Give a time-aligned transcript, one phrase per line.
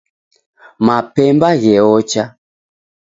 [0.85, 2.23] Mapemba gheocha